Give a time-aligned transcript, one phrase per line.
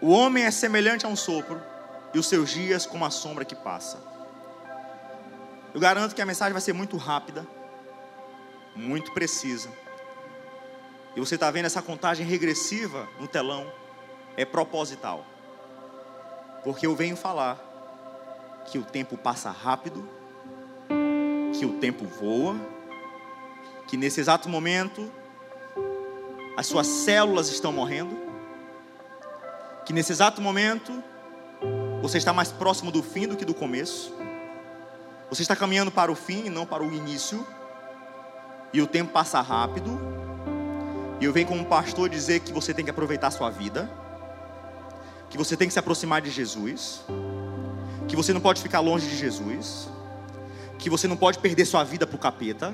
[0.00, 1.60] O homem é semelhante a um sopro,
[2.12, 3.98] e os seus dias como a sombra que passa.
[5.72, 7.46] Eu garanto que a mensagem vai ser muito rápida,
[8.74, 9.68] muito precisa.
[11.14, 13.70] E você está vendo essa contagem regressiva no telão,
[14.36, 15.24] é proposital.
[16.64, 17.58] Porque eu venho falar
[18.66, 20.08] que o tempo passa rápido,
[21.58, 22.56] que o tempo voa,
[23.86, 25.10] que nesse exato momento
[26.56, 28.29] as suas células estão morrendo,
[29.90, 31.02] que nesse exato momento
[32.00, 34.14] você está mais próximo do fim do que do começo.
[35.28, 37.44] Você está caminhando para o fim e não para o início.
[38.72, 40.00] E o tempo passa rápido.
[41.20, 43.90] E eu venho como pastor dizer que você tem que aproveitar a sua vida.
[45.28, 47.02] Que você tem que se aproximar de Jesus.
[48.06, 49.88] Que você não pode ficar longe de Jesus.
[50.78, 52.72] Que você não pode perder sua vida para o capeta.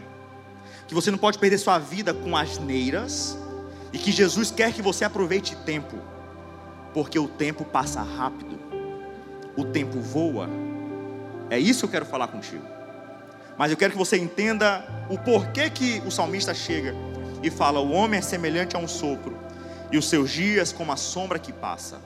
[0.86, 3.38] Que você não pode perder sua vida com asneiras.
[3.90, 6.14] E que Jesus quer que você aproveite tempo.
[6.96, 8.58] Porque o tempo passa rápido
[9.54, 10.48] o tempo voa.
[11.50, 12.64] É isso que eu quero falar contigo.
[13.58, 16.94] Mas eu quero que você entenda o porquê que o salmista chega
[17.42, 19.38] e fala: O homem é semelhante a um sopro,
[19.92, 21.98] e os seus dias como a sombra que passa.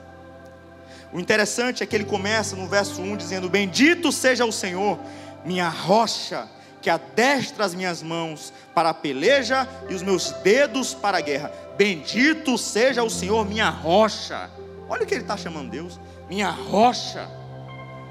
[1.13, 4.99] O interessante é que ele começa no verso 1 dizendo: Bendito seja o Senhor,
[5.45, 6.49] minha rocha,
[6.81, 11.49] que adestra as minhas mãos para a peleja e os meus dedos para a guerra.
[11.77, 14.49] Bendito seja o Senhor, minha rocha.
[14.91, 15.97] Olha o que ele está chamando Deus,
[16.27, 17.25] minha rocha.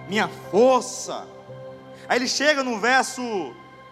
[0.08, 1.26] Minha força.
[2.08, 3.20] Aí ele chega no verso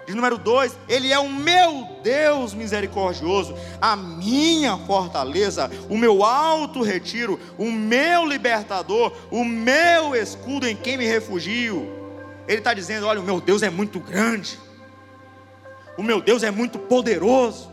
[0.06, 6.80] de número 2: Ele é o meu Deus misericordioso, a minha fortaleza, o meu alto
[6.80, 11.86] retiro, o meu libertador, o meu escudo em quem me refugio.
[12.48, 14.58] Ele está dizendo: Olha, o meu Deus é muito grande,
[15.98, 17.70] o meu Deus é muito poderoso,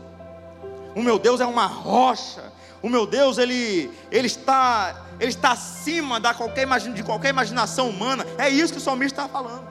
[0.94, 6.20] o meu Deus é uma rocha, o meu Deus, ele, ele está ele está acima
[6.20, 8.26] da qualquer, de qualquer imaginação humana.
[8.38, 9.66] É isso que o salmista está falando.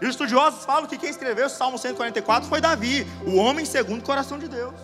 [0.00, 4.00] E os estudiosos falam que quem escreveu o Salmo 144 foi Davi, o homem segundo
[4.00, 4.74] o coração de Deus.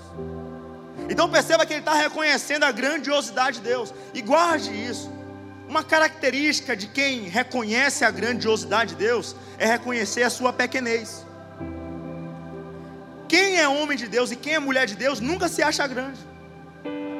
[1.08, 3.92] Então perceba que ele está reconhecendo a grandiosidade de Deus.
[4.14, 5.10] E guarde isso.
[5.68, 11.26] Uma característica de quem reconhece a grandiosidade de Deus é reconhecer a sua pequenez.
[13.28, 16.18] Quem é homem de Deus e quem é mulher de Deus nunca se acha grande,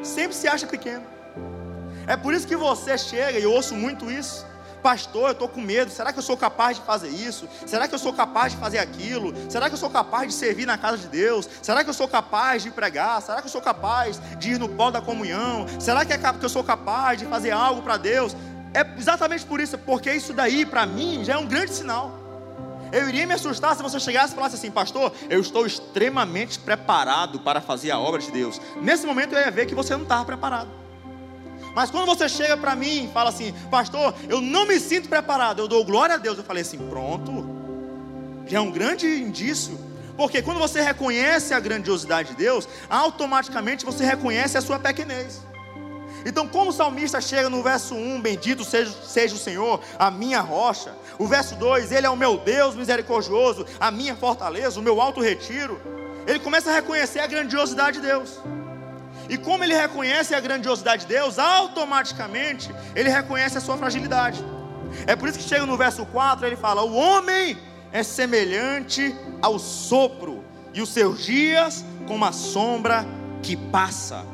[0.03, 1.05] sempre se acha pequeno.
[2.11, 4.45] É por isso que você chega, e eu ouço muito isso.
[4.83, 5.93] Pastor, eu estou com medo.
[5.93, 7.49] Será que eu sou capaz de fazer isso?
[7.65, 9.33] Será que eu sou capaz de fazer aquilo?
[9.49, 11.49] Será que eu sou capaz de servir na casa de Deus?
[11.63, 13.23] Será que eu sou capaz de pregar?
[13.23, 15.67] Será que eu sou capaz de ir no pó da comunhão?
[15.79, 18.35] Será que, é que eu sou capaz de fazer algo para Deus?
[18.75, 22.11] É exatamente por isso, porque isso daí para mim já é um grande sinal.
[22.91, 27.39] Eu iria me assustar se você chegasse e falasse assim, pastor, eu estou extremamente preparado
[27.39, 28.61] para fazer a obra de Deus.
[28.83, 30.80] Nesse momento eu ia ver que você não estava preparado.
[31.75, 35.61] Mas quando você chega para mim e fala assim, pastor, eu não me sinto preparado,
[35.61, 36.39] eu dou glória a Deus.
[36.39, 37.49] Eu falei assim, pronto,
[38.47, 39.79] já é um grande indício.
[40.17, 45.41] Porque quando você reconhece a grandiosidade de Deus, automaticamente você reconhece a sua pequenez.
[46.27, 50.41] Então, como o salmista chega no verso 1, bendito seja, seja o Senhor, a minha
[50.41, 50.95] rocha.
[51.19, 55.21] O verso 2, Ele é o meu Deus misericordioso, a minha fortaleza, o meu alto
[55.21, 55.81] retiro.
[56.27, 58.39] Ele começa a reconhecer a grandiosidade de Deus.
[59.31, 64.45] E como ele reconhece a grandiosidade de Deus, automaticamente ele reconhece a sua fragilidade.
[65.07, 67.57] É por isso que chega no verso 4, ele fala: O homem
[67.93, 73.07] é semelhante ao sopro, e os seus dias como a sombra
[73.41, 74.27] que passa.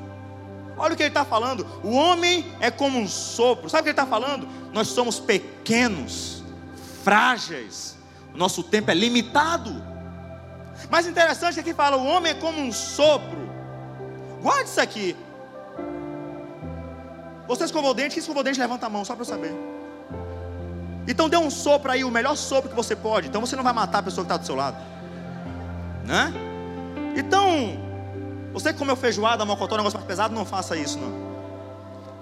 [0.78, 1.66] Olha o que ele está falando.
[1.82, 3.68] O homem é como um sopro.
[3.68, 4.48] Sabe o que ele está falando?
[4.72, 6.42] Nós somos pequenos,
[7.04, 7.98] frágeis.
[8.34, 9.74] O nosso tempo é limitado.
[10.88, 13.45] Mas interessante é que fala: o homem é como um sopro.
[14.46, 15.16] Guarde isso aqui.
[17.48, 18.10] Você escovou o dente?
[18.10, 18.60] Quem escovou o dente?
[18.60, 19.52] Levanta a mão, só para eu saber.
[21.08, 23.26] Então dê um sopro aí, o melhor sopro que você pode.
[23.26, 24.76] Então você não vai matar a pessoa que está do seu lado.
[26.04, 26.32] Né?
[27.16, 27.76] Então,
[28.52, 31.12] você que comeu feijoada, mocotó, negócio mais pesado, não faça isso, não.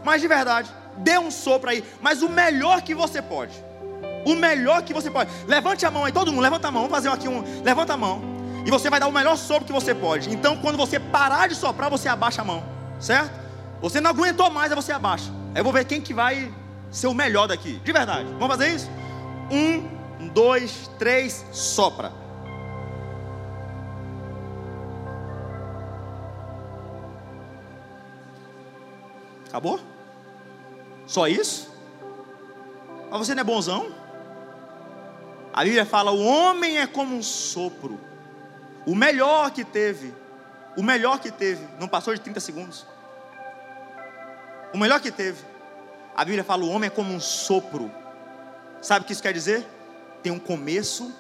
[0.03, 1.85] Mas de verdade, dê um sopro aí.
[2.01, 3.53] Mas o melhor que você pode.
[4.25, 5.31] O melhor que você pode.
[5.47, 6.85] Levante a mão aí, todo mundo, levanta a mão.
[6.85, 7.45] Vamos fazer aqui um.
[7.63, 8.34] Levanta a mão.
[8.65, 10.33] E você vai dar o melhor sopro que você pode.
[10.33, 12.65] Então, quando você parar de soprar, você abaixa a mão.
[12.99, 13.31] Certo?
[13.81, 15.31] Você não aguentou mais, aí você abaixa.
[15.55, 16.53] Aí eu vou ver quem que vai
[16.91, 17.79] ser o melhor daqui.
[17.81, 18.29] De verdade.
[18.33, 18.91] Vamos fazer isso?
[19.51, 22.11] Um, dois, três, sopra.
[29.49, 29.79] Acabou?
[31.07, 31.71] Só isso?
[33.11, 33.93] Mas você não é bonzão?
[35.53, 38.01] A Bíblia fala: o homem é como um sopro
[38.87, 40.15] o melhor que teve,
[40.77, 42.87] o melhor que teve, não passou de 30 segundos.
[44.73, 45.43] O melhor que teve.
[46.15, 47.91] A Bíblia fala: o homem é como um sopro.
[48.83, 49.67] Sabe o que isso quer dizer?
[50.23, 51.13] Tem um começo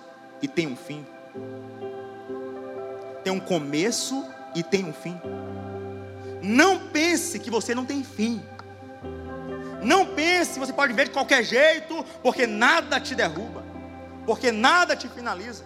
[0.42, 1.06] e tem um fim.
[3.22, 4.24] Tem um começo
[4.54, 5.18] e tem um fim.
[6.42, 8.42] Não pense que você não tem fim.
[9.82, 13.62] Não pense que você pode ver de qualquer jeito, porque nada te derruba,
[14.26, 15.64] porque nada te finaliza.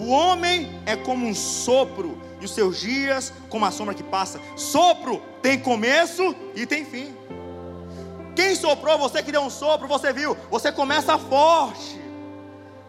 [0.00, 4.40] O homem é como um sopro, e os seus dias como a sombra que passa.
[4.56, 7.14] Sopro tem começo e tem fim.
[8.34, 12.00] Quem soprou, você que deu um sopro, você viu, você começa forte,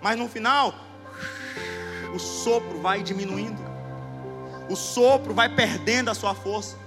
[0.02, 0.74] mas no final,
[2.16, 3.62] o sopro vai diminuindo,
[4.70, 6.78] o sopro vai perdendo a sua força,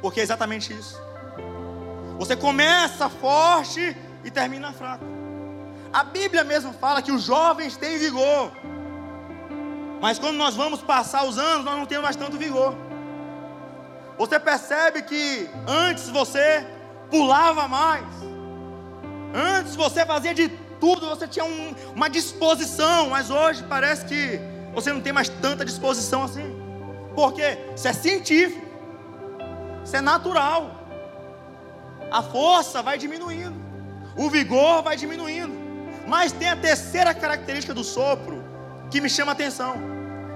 [0.00, 0.96] porque é exatamente isso.
[2.20, 5.04] Você começa forte e termina fraco.
[5.92, 8.52] A Bíblia mesmo fala que os jovens têm vigor,
[10.02, 12.74] mas quando nós vamos passar os anos, nós não temos mais tanto vigor.
[14.18, 16.66] Você percebe que antes você
[17.08, 18.04] pulava mais.
[19.32, 20.48] Antes você fazia de
[20.80, 24.40] tudo, você tinha um, uma disposição, mas hoje parece que
[24.74, 26.52] você não tem mais tanta disposição assim.
[27.14, 27.58] Por quê?
[27.76, 28.66] Isso é científico,
[29.84, 30.80] isso é natural.
[32.10, 33.54] A força vai diminuindo,
[34.16, 35.54] o vigor vai diminuindo.
[36.08, 38.42] Mas tem a terceira característica do sopro
[38.90, 39.91] que me chama a atenção.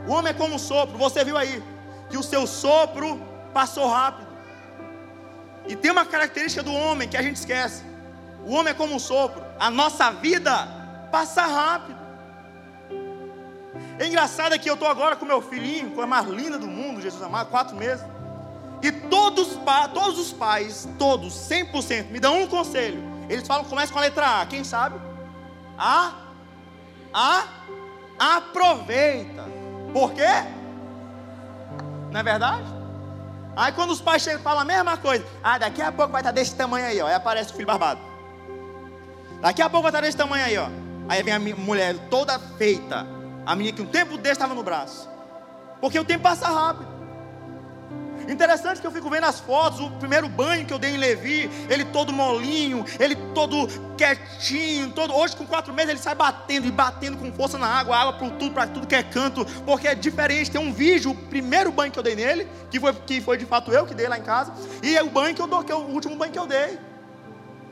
[0.06, 1.62] O homem é como um sopro, você viu aí,
[2.08, 3.20] que o seu sopro
[3.52, 4.28] passou rápido.
[5.66, 7.82] E tem uma característica do homem que a gente esquece:
[8.44, 10.68] o homem é como um sopro, a nossa vida
[11.10, 12.06] passa rápido.
[13.98, 17.00] É engraçado que eu estou agora com meu filhinho, com a mais linda do mundo,
[17.00, 18.04] Jesus amado, quatro meses.
[18.82, 19.58] E todos,
[19.94, 23.02] todos os pais, todos, 100%, me dão um conselho.
[23.28, 25.00] Eles falam, começa com a letra A, quem sabe?
[25.78, 26.12] A,
[27.12, 27.44] A,
[28.18, 29.65] aproveita.
[29.96, 30.28] Por quê?
[32.12, 32.66] Não é verdade?
[33.56, 36.32] Aí quando os pais chegam falam a mesma coisa, ah, daqui a pouco vai estar
[36.32, 37.06] desse tamanho aí, ó.
[37.06, 37.98] Aí aparece o filho barbado.
[39.40, 40.68] Daqui a pouco vai estar desse tamanho aí, ó.
[41.08, 43.06] Aí vem a mulher toda feita.
[43.46, 45.08] A menina que um tempo desse estava no braço.
[45.80, 46.95] Porque o tempo passa rápido.
[48.28, 51.48] Interessante que eu fico vendo as fotos, o primeiro banho que eu dei em Levi,
[51.70, 55.14] ele todo molinho, ele todo quietinho, todo.
[55.14, 58.30] Hoje com quatro meses ele sai batendo e batendo com força na água, água para
[58.30, 60.50] tudo, para tudo que é canto, porque é diferente.
[60.50, 63.46] Tem um vídeo, o primeiro banho que eu dei nele, que foi, que foi de
[63.46, 64.52] fato eu que dei lá em casa,
[64.82, 66.78] e é o banho que eu dou, que é o último banho que eu dei.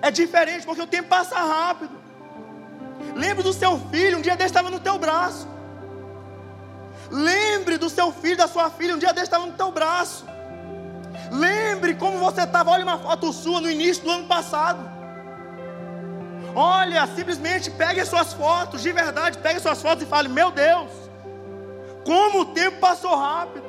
[0.01, 2.05] É diferente, porque o tempo passa rápido.
[3.15, 5.49] Lembre do seu filho, um dia desse estava no teu braço.
[7.11, 10.34] Lembre do seu filho, da sua filha, um dia desse estava no teu braço.
[11.31, 12.71] Lembre como você estava.
[12.71, 14.95] Olha uma foto sua no início do ano passado.
[16.55, 20.51] Olha, simplesmente pegue as suas fotos, de verdade, pegue as suas fotos e fale: Meu
[20.53, 20.91] Deus,
[22.05, 23.65] como o tempo passou rápido.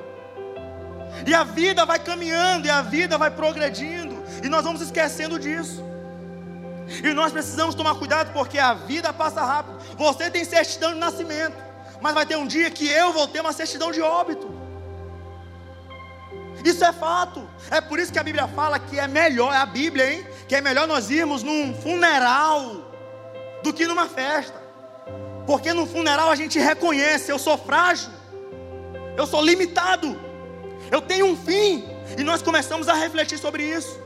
[1.25, 5.83] E a vida vai caminhando, e a vida vai progredindo, e nós vamos esquecendo disso.
[7.03, 9.79] E nós precisamos tomar cuidado porque a vida passa rápido.
[9.97, 11.55] Você tem certidão de nascimento,
[12.01, 14.54] mas vai ter um dia que eu vou ter uma certidão de óbito.
[16.65, 17.47] Isso é fato.
[17.69, 20.27] É por isso que a Bíblia fala que é melhor, é a Bíblia, hein?
[20.47, 22.91] Que é melhor nós irmos num funeral
[23.61, 24.59] do que numa festa.
[25.45, 28.09] Porque no funeral a gente reconhece, eu sou frágil.
[29.15, 30.19] Eu sou limitado.
[30.91, 31.87] Eu tenho um fim.
[32.17, 33.99] E nós começamos a refletir sobre isso.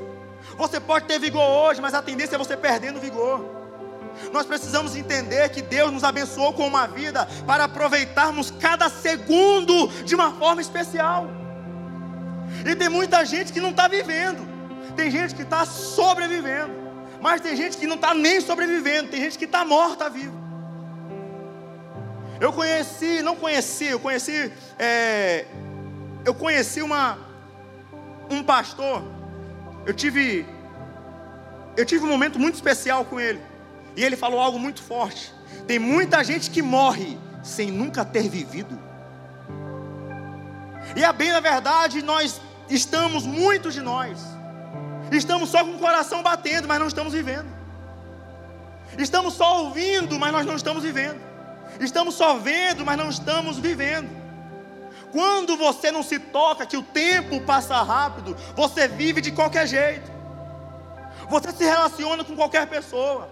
[0.57, 3.57] Você pode ter vigor hoje, mas a tendência é você perdendo vigor.
[4.33, 10.13] Nós precisamos entender que Deus nos abençoou com uma vida para aproveitarmos cada segundo de
[10.13, 11.38] uma forma especial.
[12.65, 14.47] E tem muita gente que não está vivendo.
[14.95, 16.73] Tem gente que está sobrevivendo.
[17.21, 19.09] Mas tem gente que não está nem sobrevivendo.
[19.09, 20.39] Tem gente que está morta viva.
[22.39, 25.45] Eu conheci, não conheci, eu conheci, é,
[26.23, 27.17] eu conheci uma,
[28.29, 29.03] um pastor.
[29.85, 30.45] Eu tive,
[31.75, 33.41] eu tive um momento muito especial com ele.
[33.95, 35.33] E ele falou algo muito forte.
[35.67, 38.79] Tem muita gente que morre sem nunca ter vivido.
[40.95, 44.19] E a bem na verdade, nós estamos, muitos de nós,
[45.11, 47.47] estamos só com o coração batendo, mas não estamos vivendo.
[48.97, 51.19] Estamos só ouvindo, mas nós não estamos vivendo.
[51.79, 54.09] Estamos só vendo, mas não estamos vivendo.
[55.11, 60.11] Quando você não se toca que o tempo passa rápido, você vive de qualquer jeito.
[61.29, 63.29] Você se relaciona com qualquer pessoa.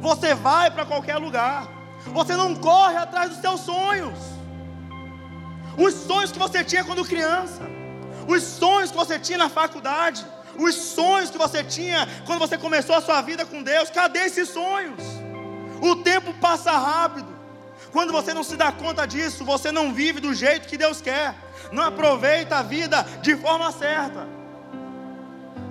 [0.00, 1.66] Você vai para qualquer lugar.
[2.06, 4.18] Você não corre atrás dos seus sonhos.
[5.76, 7.80] Os sonhos que você tinha quando criança
[8.26, 10.24] os sonhos que você tinha na faculdade,
[10.56, 14.48] os sonhos que você tinha quando você começou a sua vida com Deus, cadê esses
[14.48, 15.02] sonhos?
[15.80, 17.28] O tempo passa rápido.
[17.92, 21.34] Quando você não se dá conta disso, você não vive do jeito que Deus quer,
[21.72, 24.28] não aproveita a vida de forma certa.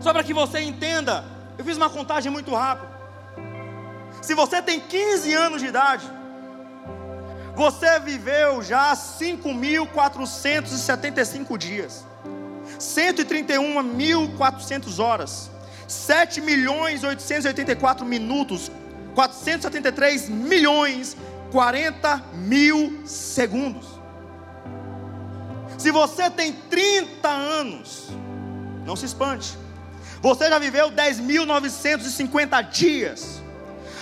[0.02, 1.24] Só para que você entenda,
[1.58, 2.90] Eu fiz uma contagem muito rápida.
[4.22, 6.10] Se você tem 15 anos de idade,
[7.60, 12.06] você viveu já 5.475 dias,
[12.80, 15.52] 131.400 horas,
[15.86, 18.72] 7 milhões 884 minutos,
[19.14, 21.18] 473 milhões
[21.52, 23.90] 40 mil segundos.
[25.78, 28.08] Se você tem 30 anos,
[28.86, 29.58] não se espante.
[30.22, 33.39] Você já viveu 10.950 dias.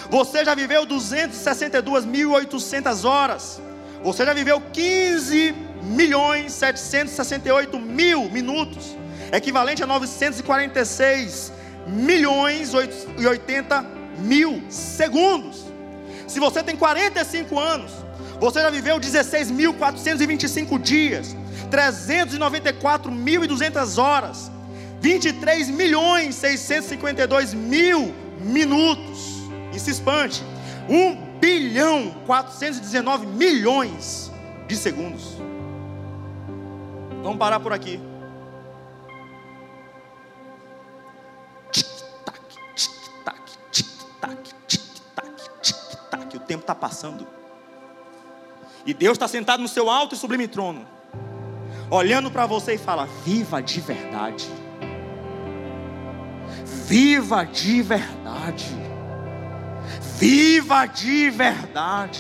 [0.09, 3.61] Você já viveu 262.800 horas.
[4.03, 8.95] Você já viveu 15 milhões 768 mil minutos,
[9.31, 11.51] equivalente a 946
[11.87, 12.71] milhões
[13.17, 13.85] e 80
[14.19, 15.65] mil segundos.
[16.27, 17.91] Se você tem 45 anos,
[18.39, 21.35] você já viveu 16.425 dias,
[21.71, 24.51] 394.200 horas,
[25.01, 29.37] 23 milhões 652 mil minutos.
[29.77, 30.43] E se espante,
[30.89, 34.31] 1 bilhão 419 milhões
[34.67, 35.36] de segundos.
[37.22, 38.00] Vamos parar por aqui.
[41.72, 42.39] Tic-tac,
[42.74, 43.39] tic-tac,
[43.72, 46.38] tic-tac, tic-tac, tic-tac.
[46.38, 47.27] O tempo está passando.
[48.84, 50.88] E Deus está sentado no seu alto e sublime trono,
[51.91, 54.50] olhando para você e fala: Viva de verdade.
[56.65, 58.87] Viva de verdade.
[60.17, 62.19] Viva de verdade.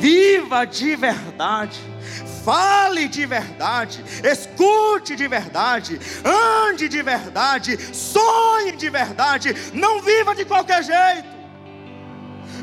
[0.00, 1.78] Viva de verdade.
[2.44, 10.44] Fale de verdade, escute de verdade, ande de verdade, sonhe de verdade, não viva de
[10.44, 11.31] qualquer jeito.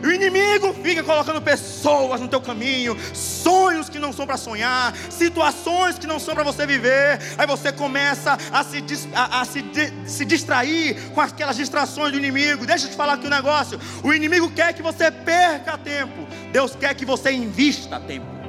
[0.04, 6.00] O inimigo fica colocando pessoas no teu caminho, sonhos que não são para sonhar, situações
[6.00, 7.20] que não são para você viver.
[7.38, 9.64] Aí você começa a se, a, a se,
[10.06, 12.66] se distrair com aquelas distrações do inimigo.
[12.66, 16.76] Deixa eu te falar aqui um negócio: o inimigo quer que você perca tempo, Deus
[16.76, 18.40] quer que você invista tempo.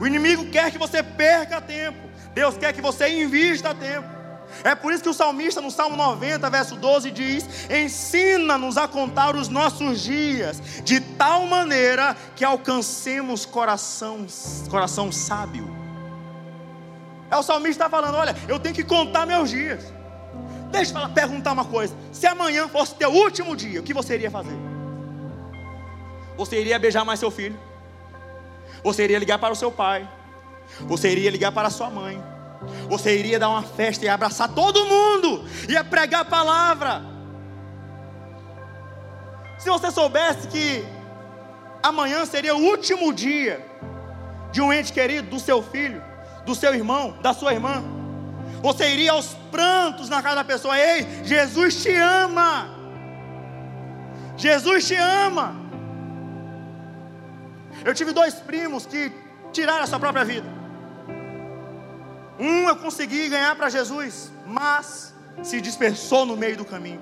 [0.00, 1.98] O inimigo quer que você perca tempo,
[2.34, 4.13] Deus quer que você invista tempo.
[4.62, 9.34] É por isso que o salmista, no Salmo 90, verso 12, diz: Ensina-nos a contar
[9.34, 14.26] os nossos dias, de tal maneira que alcancemos coração,
[14.70, 15.68] coração sábio.
[17.30, 19.92] É o salmista está falando: Olha, eu tenho que contar meus dias.
[20.70, 24.30] Deixa eu perguntar uma coisa: se amanhã fosse teu último dia, o que você iria
[24.30, 24.56] fazer?
[26.36, 27.58] Você iria beijar mais seu filho?
[28.82, 30.08] Você iria ligar para o seu pai?
[30.80, 32.33] Você iria ligar para a sua mãe?
[32.88, 37.02] Você iria dar uma festa e abraçar todo mundo, ia pregar a palavra.
[39.58, 40.84] Se você soubesse que
[41.82, 43.64] amanhã seria o último dia
[44.52, 46.02] de um ente querido, do seu filho,
[46.44, 47.82] do seu irmão, da sua irmã,
[48.62, 52.68] você iria aos prantos na casa da pessoa: Ei, Jesus te ama.
[54.36, 55.54] Jesus te ama.
[57.84, 59.12] Eu tive dois primos que
[59.52, 60.53] tiraram a sua própria vida.
[62.38, 67.00] Um eu consegui ganhar para Jesus, mas se dispersou no meio do caminho.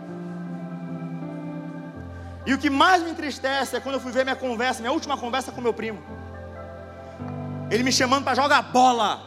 [2.45, 5.17] E o que mais me entristece é quando eu fui ver minha conversa, minha última
[5.17, 6.03] conversa com meu primo.
[7.71, 9.23] Ele me chamando para jogar bola.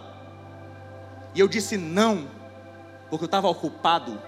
[1.34, 2.28] E eu disse não,
[3.10, 4.22] porque eu estava ocupado.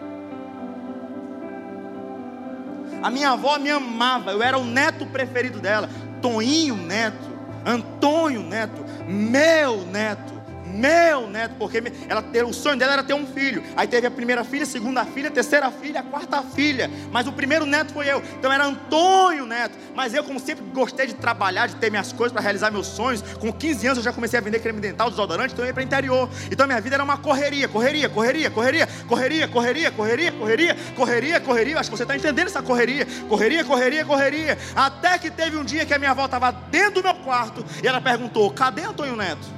[3.04, 5.90] A minha avó me amava, eu era o neto preferido dela.
[6.22, 7.28] Toinho Neto,
[7.64, 10.37] Antônio Neto, meu neto
[10.68, 13.64] meu neto, porque ela ter, o sonho dela era ter um filho.
[13.76, 16.90] Aí teve a primeira filha, a segunda filha, a terceira filha, a quarta filha.
[17.12, 18.22] Mas o primeiro neto foi eu.
[18.38, 19.78] Então era Antônio Neto.
[19.96, 23.22] Mas eu, como sempre, gostei de trabalhar, de ter minhas coisas para realizar meus sonhos.
[23.40, 25.82] Com 15 anos eu já comecei a vender creme dental, desodorante, então eu ia para
[25.82, 26.30] o interior.
[26.52, 31.80] Então minha vida era uma correria, correria, correria, correria, correria, correria, correria, correria, correria, correria.
[31.80, 33.08] Acho que você está entendendo essa correria.
[33.28, 34.58] Correria, correria, correria.
[34.76, 37.88] Até que teve um dia que a minha avó estava dentro do meu quarto e
[37.88, 39.57] ela perguntou: cadê Antônio Neto?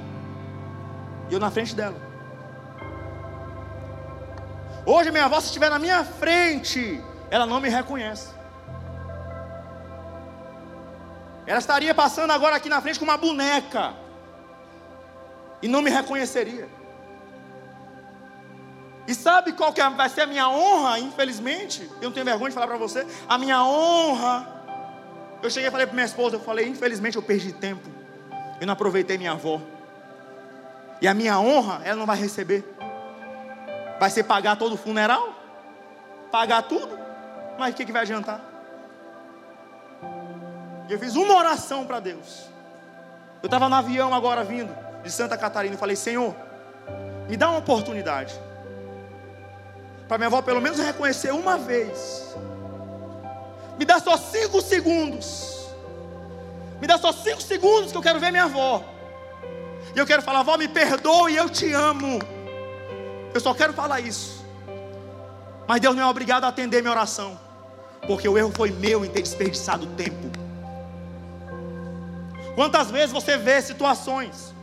[1.30, 1.96] E eu na frente dela.
[4.84, 8.28] Hoje minha avó, se estiver na minha frente, ela não me reconhece.
[11.46, 13.94] Ela estaria passando agora aqui na frente com uma boneca.
[15.62, 16.68] E não me reconheceria.
[19.06, 21.88] E sabe qual que é, vai ser a minha honra, infelizmente?
[22.00, 23.06] Eu não tenho vergonha de falar para você.
[23.28, 24.46] A minha honra.
[25.42, 27.88] Eu cheguei e falei para minha esposa, eu falei, infelizmente eu perdi tempo.
[28.60, 29.60] Eu não aproveitei minha avó.
[31.00, 32.64] E a minha honra, ela não vai receber.
[33.98, 35.34] Vai ser pagar todo o funeral?
[36.30, 36.98] Pagar tudo?
[37.58, 38.40] Mas o que, que vai adiantar?
[40.88, 42.46] Eu fiz uma oração para Deus.
[43.42, 45.74] Eu estava no avião agora vindo de Santa Catarina.
[45.74, 46.34] Eu falei, Senhor,
[47.28, 48.34] me dá uma oportunidade.
[50.08, 52.34] para minha avó pelo menos reconhecer uma vez.
[53.78, 55.68] Me dá só cinco segundos.
[56.80, 58.82] Me dá só cinco segundos que eu quero ver minha avó.
[59.94, 62.20] E eu quero falar, avó, me perdoe, eu te amo.
[63.34, 64.44] Eu só quero falar isso.
[65.66, 67.38] Mas Deus não é obrigado a atender minha oração.
[68.06, 70.30] Porque o erro foi meu em ter desperdiçado tempo.
[72.54, 74.54] Quantas vezes você vê situações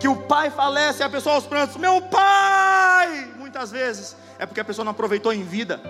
[0.00, 3.32] que o pai falece e a pessoa aos prantos, meu pai!
[3.36, 5.80] Muitas vezes é porque a pessoa não aproveitou em vida.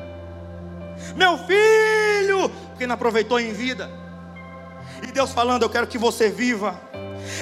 [1.16, 3.90] Meu filho, porque não aproveitou em vida.
[5.02, 6.78] E Deus falando, eu quero que você viva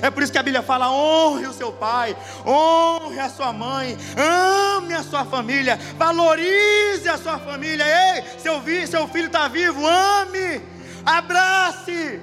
[0.02, 2.16] é por isso que a Bíblia fala: honre o seu pai,
[2.46, 7.84] honre a sua mãe, ame a sua família, valorize a sua família.
[7.84, 10.62] Ei, seu, seu filho está vivo, ame,
[11.04, 12.20] abrace,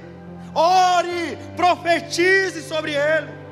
[0.53, 3.45] ore, profetize sobre ele.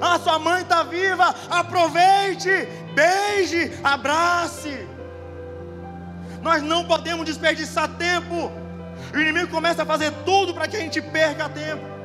[0.00, 4.86] A sua mãe está viva, aproveite, beije, abrace.
[6.42, 8.52] Nós não podemos desperdiçar tempo.
[9.14, 11.95] O inimigo começa a fazer tudo para que a gente perca tempo.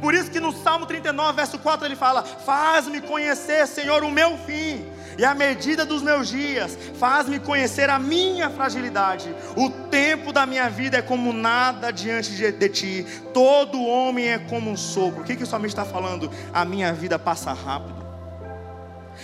[0.00, 4.36] Por isso que no Salmo 39, verso 4, ele fala: Faz-me conhecer, Senhor, o meu
[4.38, 4.86] fim
[5.18, 9.34] e a medida dos meus dias, faz-me conhecer a minha fragilidade.
[9.56, 13.06] O tempo da minha vida é como nada diante de, de ti.
[13.34, 15.22] Todo homem é como um sopro.
[15.22, 16.30] O que, que o salmista está falando?
[16.54, 18.06] A minha vida passa rápido.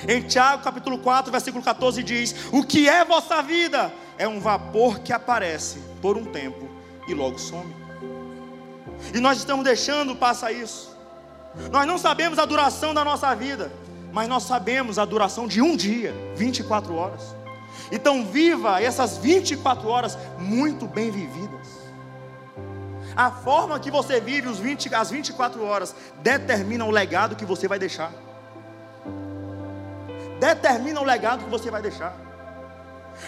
[0.09, 3.92] Em Tiago capítulo 4, versículo 14 diz: O que é vossa vida?
[4.18, 6.68] É um vapor que aparece por um tempo
[7.06, 7.84] e logo some.
[9.12, 10.96] E nós estamos deixando passar isso.
[11.70, 13.70] Nós não sabemos a duração da nossa vida,
[14.12, 17.34] mas nós sabemos a duração de um dia, 24 horas.
[17.92, 21.84] Então viva essas 24 horas muito bem vividas.
[23.16, 27.68] A forma que você vive os 20, as 24 horas determina o legado que você
[27.68, 28.12] vai deixar.
[30.40, 32.24] Determina o legado que você vai deixar.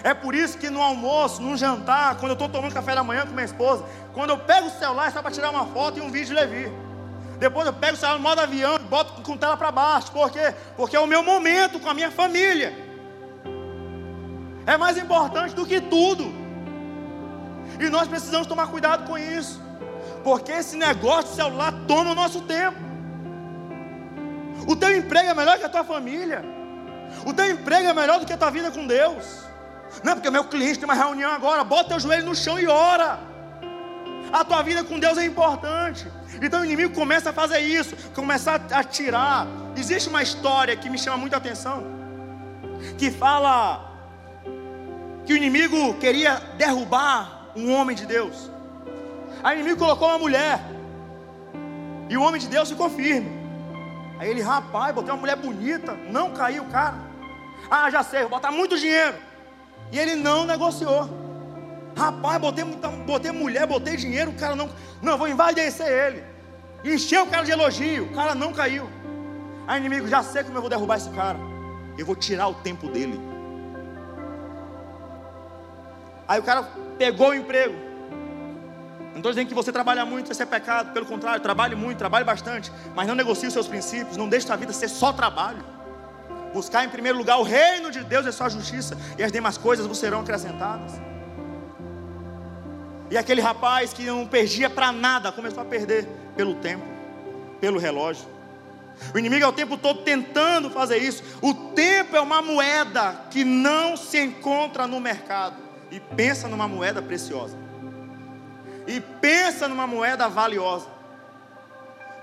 [0.03, 3.27] É por isso que no almoço, no jantar, quando eu estou tomando café da manhã
[3.27, 6.01] com minha esposa, quando eu pego o celular é só para tirar uma foto e
[6.01, 6.73] um vídeo de Levi.
[7.39, 10.11] Depois eu pego o celular no modo avião e boto com tela para baixo.
[10.11, 10.55] Por quê?
[10.77, 12.73] Porque é o meu momento com a minha família.
[14.67, 16.33] É mais importante do que tudo.
[17.79, 19.61] E nós precisamos tomar cuidado com isso.
[20.25, 22.79] Porque esse negócio de celular toma o nosso tempo.
[24.67, 26.43] O teu emprego é melhor que a tua família.
[27.25, 29.45] O teu emprego é melhor do que a tua vida com Deus.
[30.03, 33.19] Não porque meu cliente tem uma reunião agora, bota teu joelho no chão e ora.
[34.33, 36.07] A tua vida com Deus é importante.
[36.43, 39.47] Então o inimigo começa a fazer isso, começa a tirar.
[39.77, 41.85] Existe uma história que me chama muita atenção,
[42.99, 43.93] que fala
[45.25, 48.51] que o inimigo queria derrubar um homem de Deus.
[49.43, 50.61] Aí o inimigo colocou uma mulher.
[52.09, 53.31] E o homem de Deus ficou firme.
[54.19, 56.97] Aí ele, rapaz, botei uma mulher bonita, não caiu o cara.
[57.71, 59.17] Ah, já sei, vou botar muito dinheiro.
[59.93, 61.09] E ele não negociou.
[61.97, 62.65] Rapaz, botei,
[63.07, 64.69] botei mulher, botei dinheiro, o cara não.
[65.01, 66.25] Não, vou envadecer ele.
[66.85, 68.89] Encheu o cara de elogio, o cara não caiu.
[69.67, 71.39] Aí inimigo, já sei como eu vou derrubar esse cara.
[71.97, 73.19] Eu vou tirar o tempo dele.
[76.29, 76.69] Aí o cara
[76.99, 77.75] pegou o emprego.
[79.11, 80.93] Não estou dizendo que você trabalha muito, isso é pecado.
[80.93, 82.71] Pelo contrário, trabalhe muito, trabalhe bastante.
[82.95, 84.17] Mas não negocie os seus princípios.
[84.17, 85.65] Não deixe a vida ser só trabalho.
[86.57, 89.59] Buscar em primeiro lugar o reino de Deus e a sua justiça, e as demais
[89.59, 90.93] coisas vos serão acrescentadas.
[93.11, 96.83] E aquele rapaz que não perdia para nada, começou a perder pelo tempo,
[97.61, 98.25] pelo relógio.
[99.15, 101.23] O inimigo é o tempo todo tentando fazer isso.
[101.43, 105.57] O tempo é uma moeda que não se encontra no mercado.
[105.91, 107.55] E pensa numa moeda preciosa.
[108.87, 110.87] E pensa numa moeda valiosa.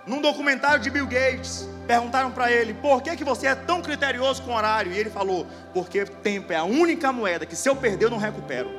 [0.05, 4.41] Num documentário de Bill Gates, perguntaram para ele: por que, que você é tão criterioso
[4.41, 4.91] com horário?
[4.91, 8.17] E ele falou: porque tempo é a única moeda que se eu perder eu não
[8.17, 8.69] recupero.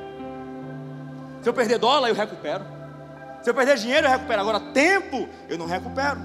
[1.41, 2.65] Se eu perder dólar, eu recupero.
[3.41, 4.41] Se eu perder dinheiro, eu recupero.
[4.41, 6.19] Agora, tempo, eu não recupero.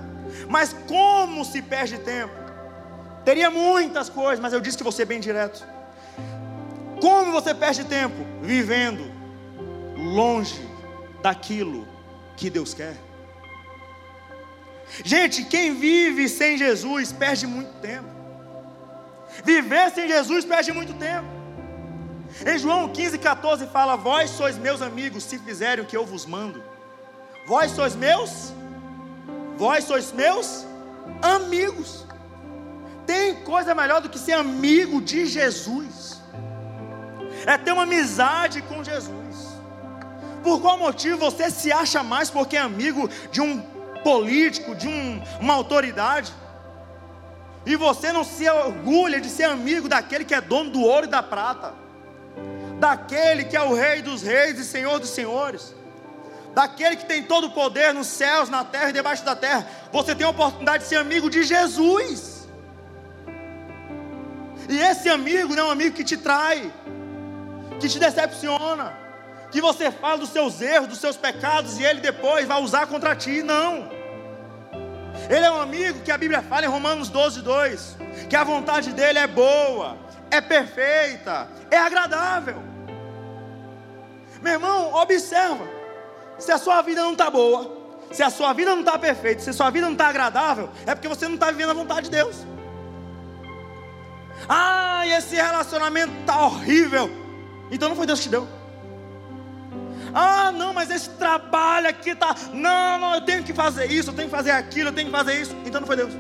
[0.48, 2.32] Mas como se perde tempo?
[3.24, 5.66] Teria muitas coisas, mas eu disse que você bem direto.
[7.00, 8.16] Como você perde tempo?
[8.40, 9.10] Vivendo
[9.96, 10.66] longe
[11.22, 11.86] daquilo
[12.36, 12.96] que Deus quer.
[15.04, 18.08] Gente, quem vive sem Jesus perde muito tempo.
[19.44, 21.28] Viver sem Jesus perde muito tempo.
[22.44, 26.26] Em João 15, 14 fala: Vós sois meus amigos, se fizerem o que eu vos
[26.26, 26.62] mando.
[27.46, 28.52] Vós sois meus,
[29.56, 30.66] vós sois meus
[31.22, 32.06] amigos.
[33.06, 36.20] Tem coisa melhor do que ser amigo de Jesus.
[37.46, 39.58] É ter uma amizade com Jesus.
[40.42, 43.62] Por qual motivo você se acha mais porque é amigo de um
[44.02, 46.32] político, de um, uma autoridade.
[47.64, 51.10] E você não se orgulha de ser amigo daquele que é dono do ouro e
[51.10, 51.74] da prata,
[52.78, 55.74] daquele que é o Rei dos Reis e Senhor dos Senhores,
[56.54, 59.66] daquele que tem todo o poder nos céus, na terra e debaixo da terra.
[59.92, 62.48] Você tem a oportunidade de ser amigo de Jesus.
[64.68, 66.72] E esse amigo não é um amigo que te trai,
[67.78, 68.96] que te decepciona,
[69.50, 73.16] que você fala dos seus erros, dos seus pecados e ele depois vai usar contra
[73.16, 73.42] ti.
[73.42, 73.90] Não.
[75.28, 77.96] Ele é um amigo que a Bíblia fala em Romanos 12, 2:
[78.28, 79.96] que a vontade dele é boa,
[80.30, 82.56] é perfeita, é agradável.
[84.40, 85.66] Meu irmão, observa:
[86.38, 87.76] se a sua vida não está boa,
[88.10, 90.94] se a sua vida não está perfeita, se a sua vida não está agradável, é
[90.94, 92.36] porque você não está vivendo a vontade de Deus.
[94.48, 97.10] Ah, esse relacionamento está horrível.
[97.70, 98.59] Então não foi Deus que te deu.
[100.14, 102.34] Ah, não, mas esse trabalho aqui tá.
[102.52, 105.16] Não, não, eu tenho que fazer isso, eu tenho que fazer aquilo, eu tenho que
[105.16, 105.56] fazer isso.
[105.64, 106.12] Então não foi Deus.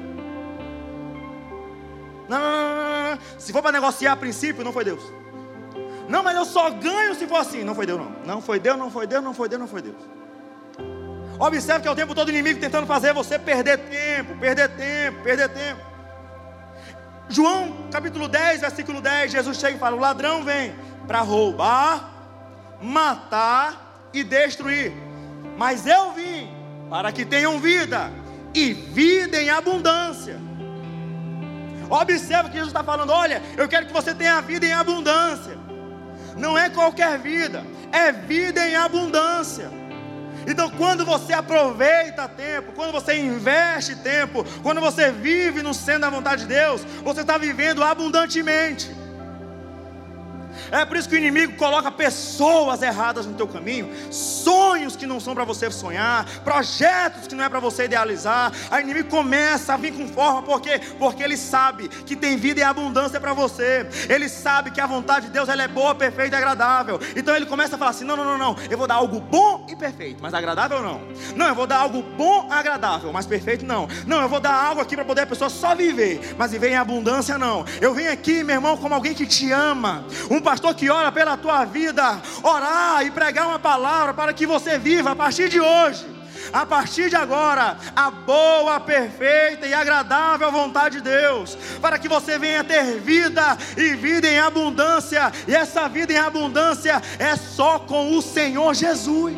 [2.28, 3.18] Não, não, não.
[3.38, 5.02] Se for para negociar a princípio, não foi Deus.
[6.08, 7.64] Não, mas eu só ganho se for assim.
[7.64, 8.10] Não foi Deus, não.
[8.24, 9.96] Não foi Deus, não foi Deus, não foi Deus, não foi Deus.
[11.38, 15.22] Observe que é o tempo todo o inimigo tentando fazer você perder tempo, perder tempo,
[15.22, 15.80] perder tempo.
[17.28, 20.74] João capítulo 10, versículo 10, Jesus chega e fala: O ladrão vem
[21.06, 22.09] para roubar,
[22.80, 24.92] matar e destruir.
[25.56, 26.48] Mas eu vim
[26.88, 28.10] para que tenham vida
[28.54, 30.38] e vida em abundância.
[31.88, 35.58] Observe que Jesus está falando: olha, eu quero que você tenha vida em abundância.
[36.36, 39.70] Não é qualquer vida, é vida em abundância.
[40.46, 46.10] Então, quando você aproveita tempo, quando você investe tempo, quando você vive no centro da
[46.10, 48.90] vontade de Deus, você está vivendo abundantemente.
[50.70, 55.20] É por isso que o inimigo coloca pessoas erradas no teu caminho, sonhos que não
[55.20, 58.52] são para você sonhar, projetos que não é para você idealizar.
[58.70, 60.80] O inimigo começa a vir com forma, por quê?
[60.98, 63.86] Porque ele sabe que tem vida e abundância para você.
[64.08, 67.00] Ele sabe que a vontade de Deus ela é boa, perfeita e agradável.
[67.16, 69.66] Então ele começa a falar assim: não, não, não, não, eu vou dar algo bom
[69.68, 71.00] e perfeito, mas agradável não.
[71.34, 73.88] Não, eu vou dar algo bom, agradável, mas perfeito não.
[74.06, 76.76] Não, eu vou dar algo aqui para poder a pessoa só viver, mas viver em
[76.76, 77.64] abundância não.
[77.80, 81.10] Eu venho aqui, meu irmão, como alguém que te ama, um pastor pastor que ora
[81.10, 85.58] pela tua vida, orar e pregar uma palavra para que você viva a partir de
[85.58, 86.06] hoje,
[86.52, 92.38] a partir de agora, a boa, perfeita e agradável vontade de Deus, para que você
[92.38, 98.14] venha ter vida e vida em abundância, e essa vida em abundância é só com
[98.14, 99.34] o Senhor Jesus.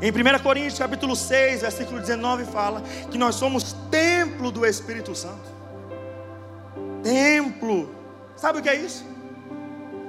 [0.00, 5.61] Em 1 Coríntios capítulo 6, versículo 19 fala que nós somos templo do Espírito Santo
[7.02, 7.94] templo.
[8.36, 9.04] Sabe o que é isso?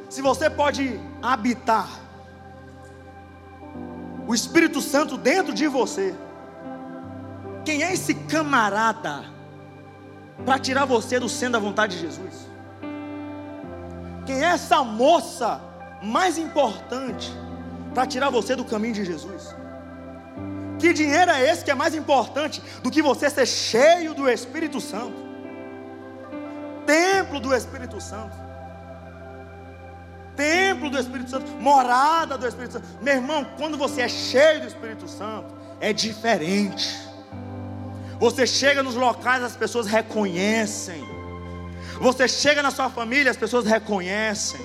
[0.10, 1.90] Se você pode habitar
[4.28, 6.14] o Espírito Santo dentro de você,
[7.66, 9.26] quem é esse camarada
[10.46, 12.48] para tirar você do centro da vontade de Jesus?
[14.26, 15.62] Quem é essa moça
[16.02, 17.32] mais importante
[17.94, 19.56] para tirar você do caminho de Jesus?
[20.80, 24.82] Que dinheiro é esse que é mais importante do que você ser cheio do Espírito
[24.82, 25.23] Santo?
[26.86, 28.36] Templo do Espírito Santo.
[30.36, 32.88] Templo do Espírito Santo, morada do Espírito Santo.
[33.02, 36.90] Meu irmão, quando você é cheio do Espírito Santo, é diferente.
[38.20, 41.04] Você chega nos locais, as pessoas reconhecem.
[42.00, 44.62] Você chega na sua família, as pessoas reconhecem.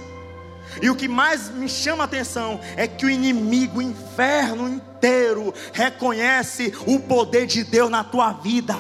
[0.81, 5.53] E o que mais me chama a atenção é que o inimigo, o inferno inteiro,
[5.73, 8.77] reconhece o poder de Deus na tua vida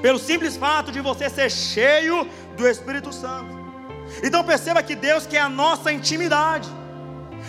[0.00, 3.58] pelo simples fato de você ser cheio do Espírito Santo.
[4.22, 6.68] Então perceba que Deus quer a nossa intimidade.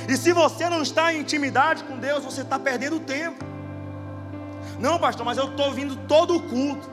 [0.08, 3.44] E se você não está em intimidade com Deus, você está perdendo tempo.
[4.80, 6.90] Não, pastor, mas eu estou vindo todo o culto.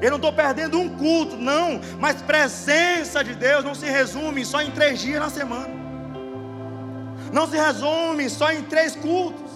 [0.00, 1.80] Eu não estou perdendo um culto, não.
[1.98, 5.74] Mas presença de Deus não se resume só em três dias na semana.
[7.32, 9.50] Não se resume só em três cultos.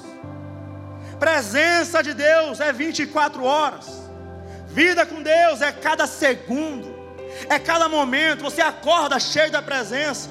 [1.18, 4.09] Presença de Deus é 24 horas.
[4.70, 6.94] Vida com Deus é cada segundo,
[7.48, 8.42] é cada momento.
[8.42, 10.30] Você acorda cheio da presença.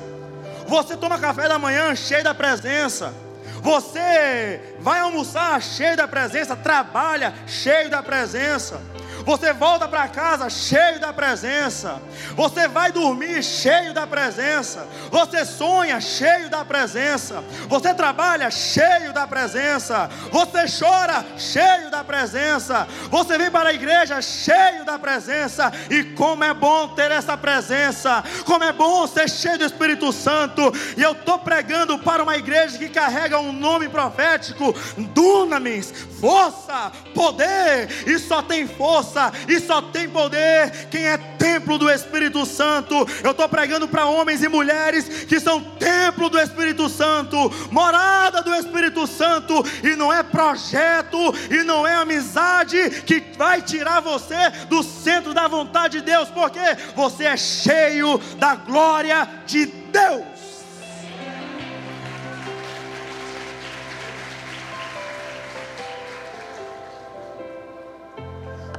[0.68, 3.14] Você toma café da manhã cheio da presença.
[3.62, 8.82] Você vai almoçar cheio da presença, trabalha cheio da presença.
[9.30, 12.02] Você volta para casa cheio da presença.
[12.36, 14.88] Você vai dormir cheio da presença.
[15.12, 17.44] Você sonha cheio da presença.
[17.68, 20.10] Você trabalha cheio da presença.
[20.32, 22.88] Você chora cheio da presença.
[23.12, 25.72] Você vem para a igreja cheio da presença.
[25.92, 28.24] E como é bom ter essa presença.
[28.48, 30.74] Como é bom ser cheio do Espírito Santo.
[30.98, 34.74] E eu estou pregando para uma igreja que carrega um nome profético:
[35.14, 37.90] Dunamis, força, poder.
[38.08, 40.88] E só tem força, e só tem poder.
[40.90, 42.96] Quem é templo do Espírito Santo.
[43.24, 47.38] Eu estou pregando para homens e mulheres que são templo do Espírito Santo,
[47.72, 49.64] morada do Espírito Santo.
[49.84, 51.18] E não é projeto,
[51.50, 56.60] e não é amizade que vai tirar você do centro da vontade de Deus, porque
[56.96, 60.39] você é cheio da glória de Deus.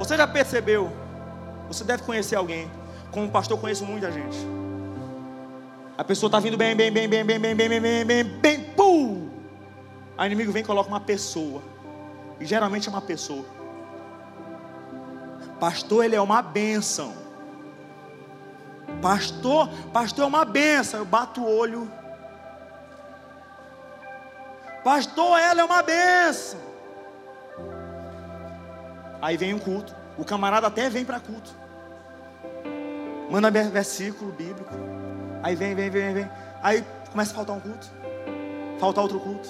[0.00, 0.90] Você já percebeu?
[1.68, 2.70] Você deve conhecer alguém.
[3.10, 4.38] Como pastor, conheço muita gente.
[5.98, 8.60] A pessoa está vindo bem, bem, bem, bem, bem, bem, bem, bem, bem, bem, bem,
[8.74, 9.28] pum!
[10.16, 11.60] Aí o inimigo vem e coloca uma pessoa.
[12.40, 13.44] E geralmente é uma pessoa.
[15.60, 17.12] Pastor, ele é uma bênção.
[19.02, 21.00] Pastor, pastor é uma benção.
[21.00, 21.92] Eu bato o olho.
[24.82, 26.69] Pastor, ela é uma benção.
[29.20, 29.94] Aí vem um culto.
[30.18, 31.50] O camarada até vem para culto.
[33.30, 34.74] Manda versículo bíblico.
[35.42, 36.30] Aí vem, vem, vem, vem.
[36.62, 37.90] Aí começa a faltar um culto.
[38.78, 39.48] Falta outro culto.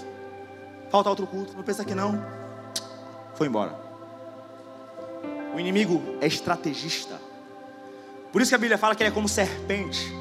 [0.90, 1.56] Falta outro culto.
[1.56, 2.24] Não pensa que não.
[3.34, 3.74] Foi embora.
[5.54, 7.18] O inimigo é estrategista.
[8.32, 10.12] Por isso que a Bíblia fala que ele é como serpente.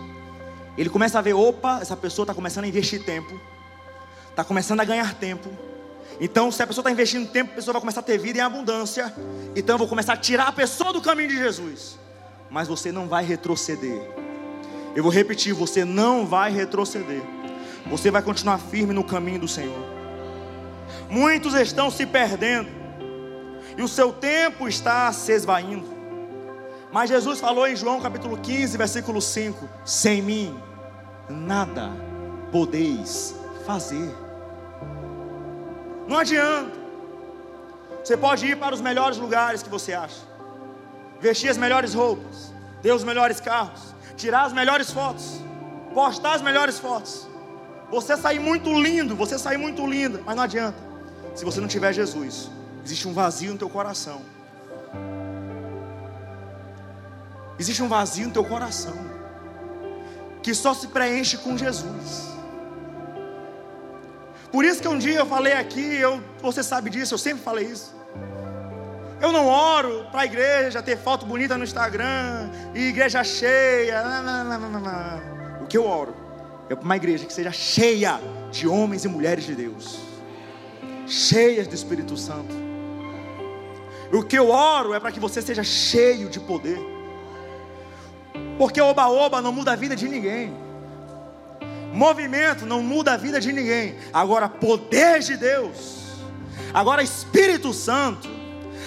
[0.78, 3.40] Ele começa a ver, opa, essa pessoa está começando a investir tempo.
[4.30, 5.50] Está começando a ganhar tempo.
[6.20, 8.42] Então, se a pessoa está investindo tempo, a pessoa vai começar a ter vida em
[8.42, 9.14] abundância.
[9.56, 11.98] Então, eu vou começar a tirar a pessoa do caminho de Jesus.
[12.50, 14.02] Mas você não vai retroceder.
[14.96, 17.22] Eu vou repetir: você não vai retroceder.
[17.90, 20.00] Você vai continuar firme no caminho do Senhor.
[21.10, 22.70] Muitos estão se perdendo.
[23.78, 25.86] E o seu tempo está se esvaindo.
[26.92, 30.60] Mas Jesus falou em João capítulo 15, versículo 5: Sem mim,
[31.30, 31.92] nada
[32.52, 34.29] podeis fazer.
[36.10, 36.72] Não adianta.
[38.04, 40.22] Você pode ir para os melhores lugares que você acha,
[41.22, 45.40] vestir as melhores roupas, ter os melhores carros, tirar as melhores fotos,
[45.94, 47.28] postar as melhores fotos.
[47.92, 50.80] Você sair muito lindo, você sair muito linda, mas não adianta.
[51.36, 52.50] Se você não tiver Jesus,
[52.84, 54.24] existe um vazio no teu coração.
[57.60, 58.98] Existe um vazio no teu coração
[60.42, 62.39] que só se preenche com Jesus.
[64.52, 67.66] Por isso que um dia eu falei aqui, eu, você sabe disso, eu sempre falei
[67.66, 67.96] isso.
[69.22, 74.02] Eu não oro para a igreja ter foto bonita no Instagram e igreja cheia.
[75.62, 76.16] O que eu oro
[76.70, 80.00] é para uma igreja que seja cheia de homens e mulheres de Deus,
[81.06, 82.56] cheias do Espírito Santo.
[84.12, 86.80] O que eu oro é para que você seja cheio de poder.
[88.58, 90.54] Porque oba-oba não muda a vida de ninguém.
[91.94, 93.96] Movimento não muda a vida de ninguém.
[94.14, 96.00] Agora, poder de Deus.
[96.74, 98.30] Agora, Espírito Santo.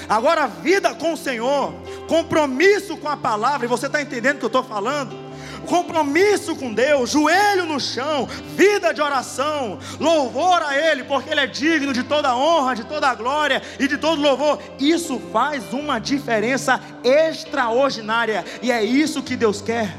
[0.08, 1.72] Agora, vida com o Senhor.
[2.08, 3.66] Compromisso com a palavra.
[3.66, 5.32] E você está entendendo o que eu estou falando?
[5.66, 11.46] compromisso com Deus, joelho no chão, vida de oração, louvor a Ele, porque Ele é
[11.46, 14.58] digno de toda honra, de toda glória e de todo louvor.
[14.78, 19.94] Isso faz uma diferença extraordinária, e é isso que Deus quer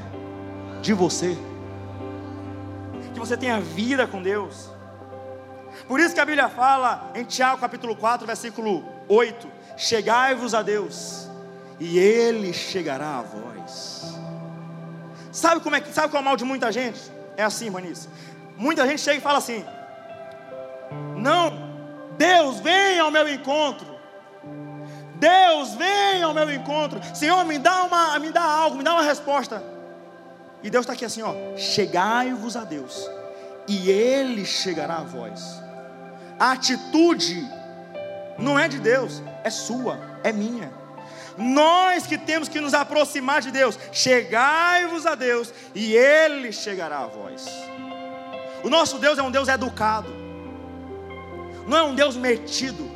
[0.81, 1.37] de você.
[3.23, 4.69] Você tenha vida com Deus.
[5.87, 11.29] Por isso que a Bíblia fala em Tiago capítulo 4, versículo 8: Chegai-vos a Deus,
[11.79, 14.19] e Ele chegará a vós.
[15.31, 16.99] Sabe como é que sabe qual é o mal de muita gente?
[17.37, 18.09] É assim, Manice.
[18.57, 19.63] Muita gente chega e fala assim:
[21.15, 21.53] Não,
[22.17, 23.87] Deus vem ao meu encontro.
[25.15, 26.99] Deus vem ao meu encontro.
[27.15, 29.63] Senhor, me dá uma, me dá algo, me dá uma resposta.
[30.63, 33.09] E Deus está aqui assim, ó: Chegai-vos a Deus,
[33.67, 35.61] e Ele chegará a vós.
[36.39, 37.45] A atitude
[38.39, 40.71] não é de Deus, é sua, é minha.
[41.37, 47.07] Nós que temos que nos aproximar de Deus, chegai-vos a Deus e Ele chegará a
[47.07, 47.45] vós.
[48.63, 50.09] O nosso Deus é um Deus educado,
[51.67, 52.91] não é um Deus metido.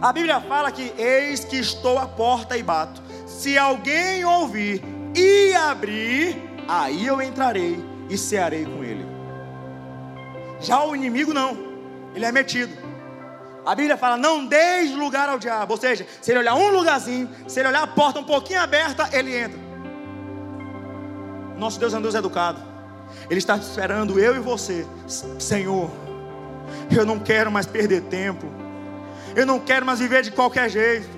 [0.00, 3.02] A Bíblia fala que eis que estou à porta e bato.
[3.26, 4.82] Se alguém ouvir
[5.14, 9.06] e abrir, aí eu entrarei e cearei com ele.
[10.60, 11.56] Já o inimigo não,
[12.14, 12.72] ele é metido.
[13.64, 15.74] A Bíblia fala: não deixe lugar ao diabo.
[15.74, 19.08] Ou seja, se ele olhar um lugarzinho, se ele olhar a porta um pouquinho aberta,
[19.12, 19.58] ele entra.
[21.58, 22.60] Nosso Deus é um Deus educado.
[23.28, 24.86] Ele está esperando eu e você.
[25.38, 25.90] Senhor,
[26.96, 28.46] eu não quero mais perder tempo.
[29.36, 31.08] Eu não quero mais viver de qualquer jeito.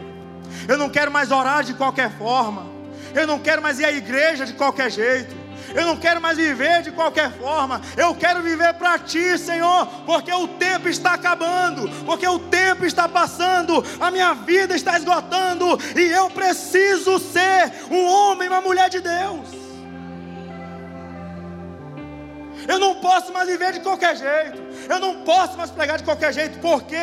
[0.66, 2.79] Eu não quero mais orar de qualquer forma.
[3.14, 5.34] Eu não quero mais ir à igreja de qualquer jeito.
[5.74, 7.80] Eu não quero mais viver de qualquer forma.
[7.96, 13.08] Eu quero viver para ti, Senhor, porque o tempo está acabando, porque o tempo está
[13.08, 19.00] passando, a minha vida está esgotando e eu preciso ser um homem, uma mulher de
[19.00, 19.59] Deus.
[22.68, 24.62] Eu não posso mais viver de qualquer jeito.
[24.88, 26.58] Eu não posso mais pregar de qualquer jeito.
[26.58, 26.96] Porque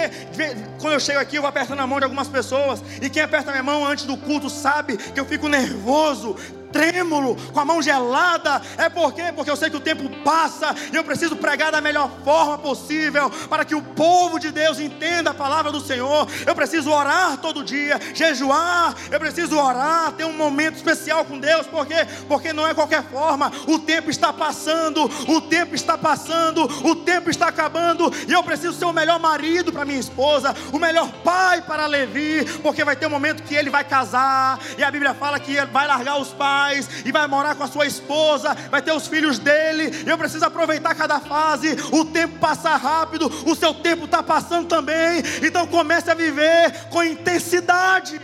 [0.80, 2.82] quando eu chego aqui, eu vou apertando a mão de algumas pessoas.
[3.02, 6.36] E quem aperta minha mão antes do culto sabe que eu fico nervoso,
[6.78, 8.62] trêmulo, com a mão gelada.
[8.78, 9.34] É por quê?
[9.36, 13.32] Porque eu sei que o tempo passa e eu preciso pregar da melhor forma possível
[13.50, 16.28] para que o povo de Deus entenda a palavra do Senhor.
[16.46, 21.66] Eu preciso orar todo dia, jejuar, eu preciso orar, ter um momento especial com Deus,
[21.66, 22.06] por quê?
[22.28, 23.52] Porque não é qualquer forma.
[23.66, 28.74] O tempo está passando, o tempo está passando, o tempo está acabando e eu preciso
[28.74, 33.08] ser o melhor marido para minha esposa, o melhor pai para Levi, porque vai ter
[33.08, 36.30] um momento que ele vai casar e a Bíblia fala que ele vai largar os
[36.30, 36.67] pais
[37.06, 39.92] e vai morar com a sua esposa, vai ter os filhos dele.
[40.06, 41.76] Eu preciso aproveitar cada fase.
[41.92, 45.22] O tempo passa rápido, o seu tempo está passando também.
[45.44, 48.20] Então comece a viver com intensidade.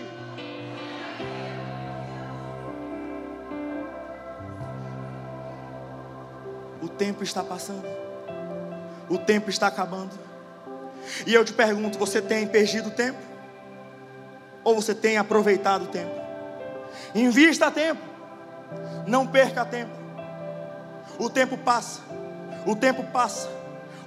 [6.82, 7.86] O tempo está passando.
[9.10, 10.12] O tempo está acabando.
[11.25, 13.19] E eu te pergunto: você tem perdido tempo?
[14.63, 16.13] Ou você tem aproveitado o tempo?
[17.13, 18.12] Invista tempo.
[19.06, 19.92] Não perca tempo.
[21.20, 22.02] O tempo passa.
[22.66, 23.50] O tempo passa.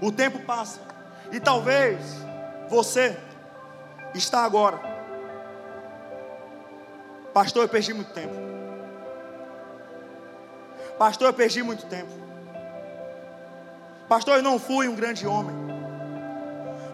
[0.00, 0.80] O tempo passa.
[1.30, 1.98] E talvez
[2.68, 3.16] você
[4.14, 4.78] está agora.
[7.32, 8.34] Pastor, eu perdi muito tempo.
[10.98, 12.10] Pastor, eu perdi muito tempo.
[14.08, 15.54] Pastor, eu não fui um grande homem.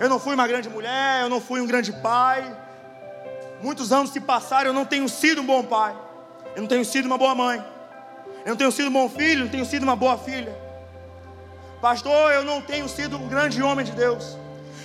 [0.01, 2.57] Eu não fui uma grande mulher, eu não fui um grande pai.
[3.63, 5.97] Muitos anos se passaram, eu não tenho sido um bom pai.
[6.57, 7.65] Eu não tenho sido uma boa mãe.
[8.45, 10.57] Eu não tenho sido um bom filho, não tenho sido uma boa filha.
[11.81, 14.37] Pastor, eu não tenho sido um grande homem de Deus.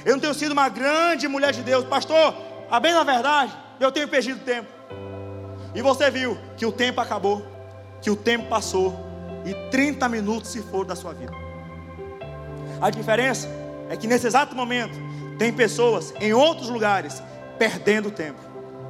[0.06, 1.84] Eu não tenho sido uma grande mulher de Deus.
[1.86, 2.36] Pastor,
[2.70, 4.67] a bem na verdade, eu tenho perdido tempo.
[5.74, 7.46] E você viu que o tempo acabou,
[8.02, 8.96] que o tempo passou
[9.46, 11.34] e 30 minutos se foram da sua vida.
[12.80, 13.48] A diferença
[13.89, 14.98] é que nesse exato momento
[15.38, 17.22] tem pessoas em outros lugares
[17.58, 18.39] perdendo tempo,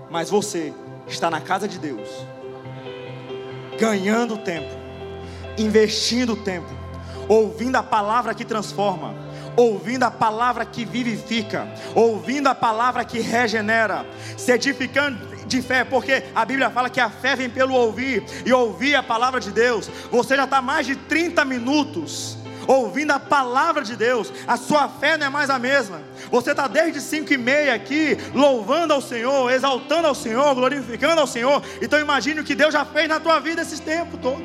[0.10, 0.73] mas você
[1.08, 2.10] está na casa de Deus
[3.78, 4.76] ganhando tempo,
[5.58, 6.70] investindo tempo,
[7.28, 9.16] ouvindo a palavra que transforma,
[9.56, 14.06] ouvindo a palavra que vivifica, ouvindo a palavra que regenera,
[14.38, 18.52] se edificando de fé, porque a Bíblia fala que a fé vem pelo ouvir e
[18.52, 19.90] ouvir a palavra de Deus.
[20.12, 25.17] Você já está mais de 30 minutos ouvindo a palavra de Deus, a sua fé
[25.17, 26.01] não é mais a mesma.
[26.30, 31.27] Você está desde 5 e meia aqui, louvando ao Senhor, exaltando ao Senhor, glorificando ao
[31.27, 31.63] Senhor.
[31.82, 34.43] Então imagine o que Deus já fez na tua vida esses tempos todo.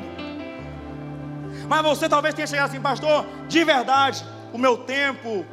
[1.67, 5.45] Mas você talvez tenha chegado assim, pastor, de verdade, o meu tempo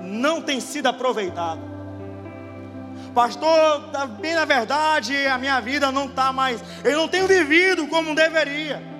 [0.00, 1.60] não tem sido aproveitado.
[3.14, 8.14] Pastor, bem na verdade, a minha vida não está mais, eu não tenho vivido como
[8.14, 8.93] deveria.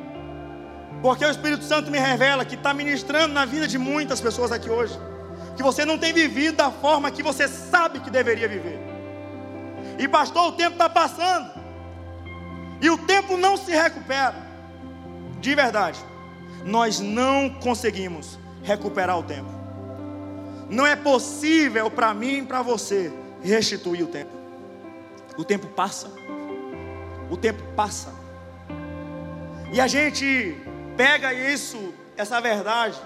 [1.04, 4.70] Porque o Espírito Santo me revela que está ministrando na vida de muitas pessoas aqui
[4.70, 4.98] hoje.
[5.54, 8.80] Que você não tem vivido da forma que você sabe que deveria viver.
[9.98, 11.50] E pastor, o tempo está passando.
[12.80, 14.34] E o tempo não se recupera.
[15.40, 16.00] De verdade.
[16.64, 19.50] Nós não conseguimos recuperar o tempo.
[20.70, 23.12] Não é possível para mim e para você
[23.42, 24.32] restituir o tempo.
[25.36, 26.10] O tempo passa.
[27.30, 28.08] O tempo passa.
[29.70, 32.98] E a gente pega isso, essa verdade,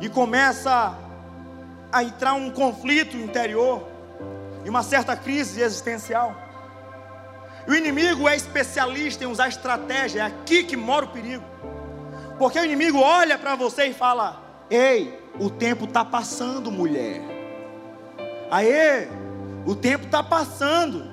[0.00, 0.96] e começa
[1.92, 3.86] a entrar um conflito interior,
[4.64, 6.34] e uma certa crise existencial.
[7.66, 11.44] O inimigo é especialista em usar estratégia, é aqui que mora o perigo.
[12.38, 17.20] Porque o inimigo olha para você e fala: Ei, o tempo está passando, mulher.
[18.50, 19.08] Aê,
[19.66, 21.04] o tempo está passando.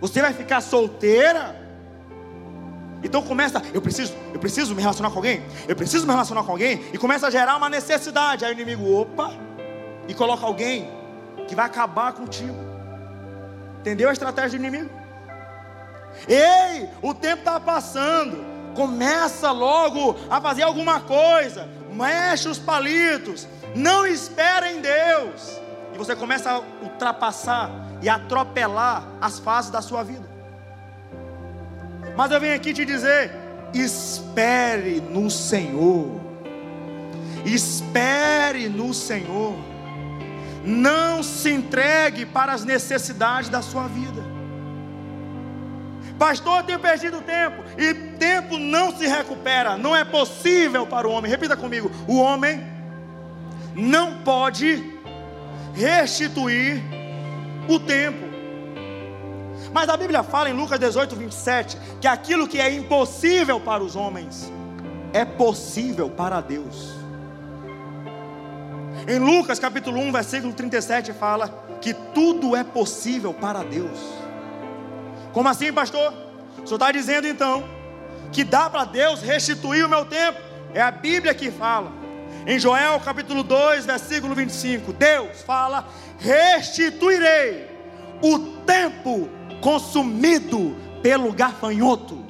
[0.00, 1.65] Você vai ficar solteira?
[3.02, 6.52] Então começa, eu preciso, eu preciso me relacionar com alguém, eu preciso me relacionar com
[6.52, 8.44] alguém, e começa a gerar uma necessidade.
[8.44, 9.32] Aí o inimigo, opa,
[10.08, 10.90] e coloca alguém
[11.46, 12.56] que vai acabar contigo.
[13.80, 14.90] Entendeu a estratégia do inimigo?
[16.26, 18.44] Ei, o tempo está passando.
[18.74, 21.68] Começa logo a fazer alguma coisa.
[21.92, 23.46] Mexe os palitos.
[23.74, 25.60] Não espera em Deus.
[25.94, 27.70] e você começa a ultrapassar
[28.02, 30.25] e atropelar as fases da sua vida.
[32.16, 33.30] Mas eu venho aqui te dizer:
[33.74, 36.20] espere no Senhor.
[37.44, 39.54] Espere no Senhor.
[40.64, 44.24] Não se entregue para as necessidades da sua vida.
[46.18, 47.62] Pastor, eu tenho perdido tempo.
[47.78, 49.76] E tempo não se recupera.
[49.76, 51.30] Não é possível para o homem.
[51.30, 52.64] Repita comigo: o homem
[53.74, 54.82] não pode
[55.74, 56.82] restituir
[57.68, 58.25] o tempo.
[59.76, 63.94] Mas a Bíblia fala em Lucas 18, 27, que aquilo que é impossível para os
[63.94, 64.50] homens
[65.12, 66.94] é possível para Deus.
[69.06, 73.98] Em Lucas capítulo 1, versículo 37 fala que tudo é possível para Deus.
[75.34, 76.10] Como assim, pastor?
[76.62, 77.62] O senhor está dizendo então
[78.32, 80.40] que dá para Deus restituir o meu tempo?
[80.72, 81.92] É a Bíblia que fala.
[82.46, 85.86] Em Joel capítulo 2, versículo 25, Deus fala:
[86.18, 87.65] restituirei
[88.22, 89.28] o tempo
[89.60, 92.24] consumido pelo gafanhoto.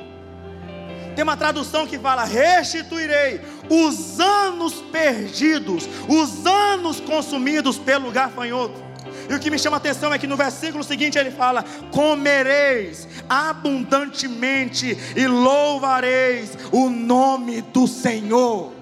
[1.14, 8.84] Tem uma tradução que fala: restituirei os anos perdidos, os anos consumidos pelo gafanhoto.
[9.28, 13.09] E o que me chama a atenção é que no versículo seguinte ele fala: Comereis
[13.28, 18.76] abundantemente e louvareis o nome do Senhor.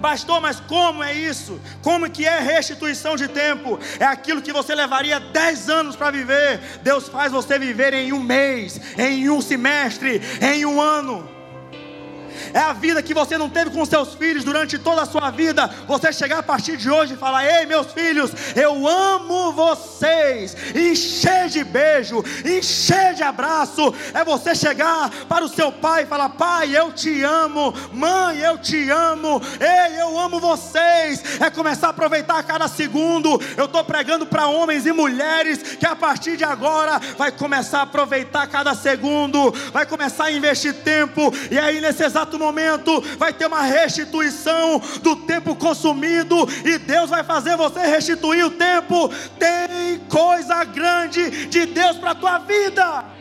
[0.00, 1.60] Pastor, mas como é isso?
[1.82, 3.78] Como que é restituição de tempo?
[3.98, 6.60] É aquilo que você levaria 10 anos para viver.
[6.82, 11.39] Deus faz você viver em um mês, em um semestre, em um ano
[12.52, 15.68] é a vida que você não teve com seus filhos durante toda a sua vida.
[15.86, 20.56] Você chegar a partir de hoje e falar: Ei, meus filhos, eu amo vocês.
[20.74, 23.94] Encher de beijo, encher de abraço.
[24.14, 27.74] É você chegar para o seu pai e falar: Pai, eu te amo.
[27.92, 29.40] Mãe, eu te amo.
[29.60, 31.40] Ei, eu amo vocês.
[31.40, 33.40] É começar a aproveitar cada segundo.
[33.56, 37.82] Eu estou pregando para homens e mulheres que a partir de agora vai começar a
[37.82, 41.32] aproveitar cada segundo, vai começar a investir tempo.
[41.50, 47.22] E aí, nesse exato momento vai ter uma restituição do tempo consumido e Deus vai
[47.22, 49.08] fazer você restituir o tempo.
[49.38, 53.19] Tem coisa grande de Deus para a tua vida.